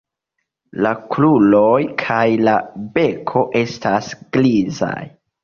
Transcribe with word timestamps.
La 0.85 0.93
kruroj 1.15 1.73
kaj 2.05 2.23
la 2.47 2.57
beko 2.97 3.45
estas 3.61 4.11
grizaj. 4.41 4.93